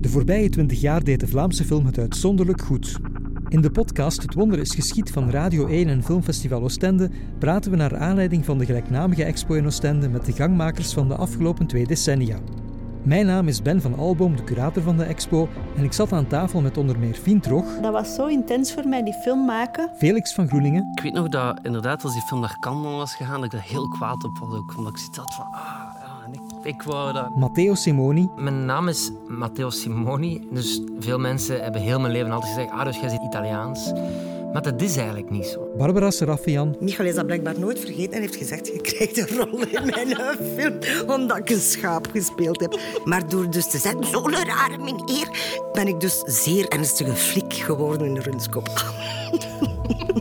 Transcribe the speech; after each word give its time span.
De 0.00 0.08
voorbije 0.08 0.48
twintig 0.48 0.80
jaar 0.80 1.04
deed 1.04 1.20
de 1.20 1.26
Vlaamse 1.26 1.64
film 1.64 1.86
het 1.86 1.98
uitzonderlijk 1.98 2.62
goed. 2.62 2.96
In 3.48 3.60
de 3.60 3.70
podcast 3.70 4.22
Het 4.22 4.34
Wonder 4.34 4.58
is 4.58 4.74
geschied 4.74 5.10
van 5.10 5.30
Radio 5.30 5.66
1 5.66 5.88
en 5.88 6.02
Filmfestival 6.02 6.62
Oostende 6.62 7.10
praten 7.38 7.70
we 7.70 7.76
naar 7.76 7.96
aanleiding 7.96 8.44
van 8.44 8.58
de 8.58 8.64
gelijknamige 8.64 9.24
expo 9.24 9.54
in 9.54 9.66
Oostende 9.66 10.08
met 10.08 10.24
de 10.24 10.32
gangmakers 10.32 10.92
van 10.92 11.08
de 11.08 11.14
afgelopen 11.14 11.66
twee 11.66 11.86
decennia. 11.86 12.38
Mijn 13.02 13.26
naam 13.26 13.48
is 13.48 13.62
Ben 13.62 13.80
van 13.80 13.98
Alboom, 13.98 14.36
de 14.36 14.44
curator 14.44 14.82
van 14.82 14.96
de 14.96 15.04
expo, 15.04 15.48
en 15.76 15.84
ik 15.84 15.92
zat 15.92 16.12
aan 16.12 16.26
tafel 16.26 16.60
met 16.60 16.76
onder 16.76 16.98
meer 16.98 17.14
Fien 17.14 17.40
Trog. 17.40 17.80
Dat 17.80 17.92
was 17.92 18.14
zo 18.14 18.26
intens 18.26 18.72
voor 18.72 18.88
mij, 18.88 19.02
die 19.02 19.14
film 19.14 19.44
maken. 19.44 19.90
Felix 19.96 20.34
van 20.34 20.48
Groeningen. 20.48 20.88
Ik 20.94 21.02
weet 21.02 21.12
nog 21.12 21.28
dat 21.28 21.60
inderdaad, 21.62 22.04
als 22.04 22.12
die 22.12 22.22
film 22.22 22.40
naar 22.40 22.56
Cannes 22.60 22.92
was 22.92 23.14
gegaan, 23.14 23.34
dat 23.34 23.44
ik 23.44 23.50
daar 23.50 23.68
heel 23.68 23.88
kwaad 23.88 24.24
op 24.24 24.38
was. 24.38 24.54
Ook, 24.58 24.76
omdat 24.76 24.92
ik 24.92 24.98
zoiets 24.98 25.18
had 25.18 25.34
van, 25.34 25.46
ah, 25.46 25.97
ik, 26.68 26.82
wou 26.82 27.12
dat... 27.12 27.36
Matteo 27.36 27.74
Simoni. 27.74 28.28
Mijn 28.36 28.64
naam 28.64 28.88
is 28.88 29.10
Matteo 29.26 29.70
Simoni. 29.70 30.48
Dus 30.50 30.80
veel 31.00 31.18
mensen 31.18 31.62
hebben 31.62 31.80
heel 31.80 32.00
mijn 32.00 32.12
leven 32.12 32.30
altijd 32.30 32.52
gezegd, 32.52 32.72
ah, 32.72 32.84
dus 32.84 33.00
jij 33.00 33.08
zit 33.08 33.22
Italiaans. 33.22 33.92
Maar 34.52 34.62
dat 34.62 34.82
is 34.82 34.96
eigenlijk 34.96 35.30
niet 35.30 35.46
zo. 35.46 35.68
Barbara 35.76 36.10
Serafian. 36.10 36.76
Michael 36.80 37.08
is 37.08 37.14
dat 37.14 37.26
blijkbaar 37.26 37.58
nooit 37.58 37.80
vergeten 37.80 38.12
en 38.12 38.20
heeft 38.20 38.36
gezegd: 38.36 38.66
Je 38.66 38.80
krijgt 38.80 39.16
een 39.18 39.36
rol 39.36 39.62
in 39.66 39.86
mijn 39.86 40.16
film, 40.56 40.78
omdat 41.10 41.36
ik 41.36 41.50
een 41.50 41.60
schaap 41.60 42.06
gespeeld 42.12 42.60
heb. 42.60 42.80
Maar 43.04 43.28
door 43.28 43.50
dus 43.50 43.70
te 43.70 43.78
zeggen, 43.78 44.04
zo'n 44.04 44.34
rare 44.34 44.78
meneer, 44.78 45.28
ben 45.72 45.86
ik 45.86 46.00
dus 46.00 46.22
zeer 46.26 46.68
ernstige 46.68 47.14
flik 47.14 47.52
geworden 47.52 48.06
in 48.06 48.14
de 48.14 48.20
runskop. 48.20 48.68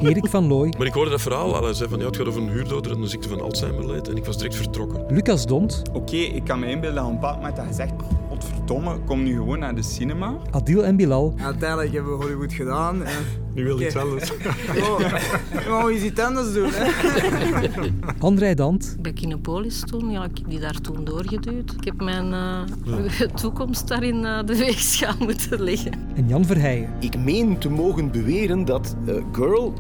Erik 0.02 0.28
van 0.28 0.48
Looy. 0.48 0.74
Maar 0.78 0.88
ik 0.88 0.94
hoorde 0.94 1.12
dat 1.12 1.22
verhaal. 1.22 1.64
Hij 1.64 1.74
zei 1.74 1.90
van, 1.90 2.00
ja, 2.00 2.06
het 2.06 2.16
gaat 2.16 2.28
over 2.28 2.42
een 2.42 2.50
huurdoder 2.50 2.92
en 2.92 3.02
een 3.02 3.08
ziekte 3.08 3.30
van 3.30 3.42
Alzheimer 3.42 3.88
leed. 3.88 4.10
En 4.10 4.18
ik 4.18 4.26
was 4.26 4.38
direct 4.38 4.56
vertrokken. 4.56 5.06
Lucas 5.08 5.46
Dont. 5.46 5.82
Oké, 5.94 6.16
ik 6.16 6.44
kan 6.44 6.60
me 6.60 6.70
inbeelden 6.70 7.02
dat 7.02 7.08
een 7.08 7.14
bepaald 7.14 7.36
moment 7.36 7.56
dat 7.56 7.66
je 7.68 7.74
zegt... 7.74 7.94
Godverdomme, 8.68 9.06
kom 9.06 9.24
nu 9.24 9.34
gewoon 9.34 9.60
naar 9.60 9.76
de 9.76 9.82
cinema. 9.82 10.38
Adil 10.52 10.86
en 10.86 10.96
Bilal. 10.96 11.34
Uiteindelijk 11.42 11.94
hebben 11.94 12.18
we 12.18 12.24
Hollywood 12.24 12.54
gedaan. 12.54 13.04
En... 13.04 13.24
Nu 13.54 13.64
wil 13.64 13.82
iets 13.82 13.96
anders. 13.96 14.32
Oh, 14.82 14.98
we 14.98 15.60
gaan 15.60 15.92
iets 15.92 16.20
anders 16.20 16.54
doen. 16.54 16.70
Hè? 16.72 17.90
André 18.28 18.54
Dant. 18.54 18.98
Bij 19.00 19.14
Kinepolis 19.14 19.84
toen, 19.86 20.10
ja, 20.10 20.24
ik 20.24 20.38
heb 20.38 20.50
die 20.50 20.60
daar 20.60 20.82
toen 20.82 21.04
doorgeduwd. 21.04 21.72
Ik 21.72 21.84
heb 21.84 22.02
mijn 22.02 22.32
uh, 22.88 23.22
toekomst 23.42 23.88
daar 23.88 24.04
in 24.04 24.24
uh, 24.24 24.40
de 24.46 24.58
weegschaal 24.58 25.16
moeten 25.20 25.64
leggen. 25.64 25.92
En 26.16 26.28
Jan 26.28 26.46
Verheijen. 26.46 26.90
Ik 27.00 27.18
meen 27.18 27.58
te 27.58 27.70
mogen 27.70 28.12
beweren 28.12 28.66
dat 28.66 28.96
uh, 29.06 29.24
Girl 29.32 29.74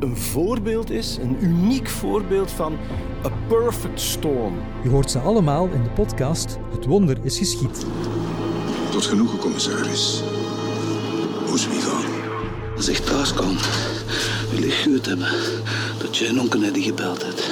een 0.00 0.16
voorbeeld 0.16 0.90
is, 0.90 1.18
een 1.22 1.36
uniek 1.40 1.88
voorbeeld 1.88 2.50
van 2.50 2.76
a 3.24 3.30
perfect 3.48 4.00
storm. 4.00 4.54
Je 4.82 4.88
hoort 4.88 5.10
ze 5.10 5.18
allemaal 5.18 5.68
in 5.68 5.82
de 5.82 5.90
podcast 5.90 6.58
Het 6.70 6.86
Wonder 6.86 7.18
is 7.22 7.38
geschied. 7.38 7.86
Tot 8.90 9.06
genoegen, 9.06 9.38
commissaris. 9.38 10.22
Moest 11.48 11.68
wie 11.68 11.80
gaan? 11.80 12.04
Als 12.76 12.88
ik 12.88 12.96
thuis 12.96 13.34
kan, 13.34 13.58
wil 14.50 14.62
ik 14.62 14.72
gehoord 14.72 15.06
hebben 15.06 15.28
dat 15.98 16.16
jij 16.16 16.28
een 16.28 16.40
onkel 16.40 16.60
gebeld 16.72 17.22
hebt. 17.24 17.42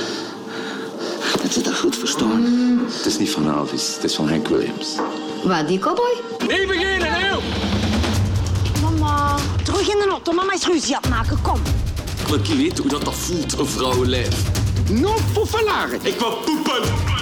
Dat 1.42 1.52
ze 1.52 1.60
dat 1.60 1.78
goed 1.78 1.96
verstaan. 1.96 2.44
Het 2.86 3.06
is 3.06 3.18
niet 3.18 3.30
van 3.30 3.50
Elvis, 3.50 3.94
het 3.94 4.04
is 4.04 4.14
van 4.14 4.28
Hank 4.28 4.48
Williams. 4.48 4.96
Wat, 5.44 5.68
die 5.68 5.78
cowboy? 5.78 6.20
Niet 6.38 6.66
beginnen, 6.66 7.12
heel! 7.12 7.42
Mama, 8.82 9.36
terug 9.64 9.88
in 9.88 9.98
de 9.98 10.06
auto. 10.10 10.32
Mama 10.32 10.52
is 10.52 10.66
ruzie 10.66 10.96
aan 10.96 11.02
het 11.02 11.10
maken, 11.10 11.38
kom. 11.42 11.60
Ik 12.20 12.26
wil 12.26 12.56
weten 12.56 12.82
hoe 12.82 12.90
dat, 12.90 13.04
dat 13.04 13.14
voelt, 13.14 13.58
een 13.58 13.66
vrouwenlijf. 13.66 14.42
Non 14.90 15.16
poefelaar. 15.32 15.92
Ik 16.02 16.18
wil 16.18 16.36
poepen! 16.44 17.17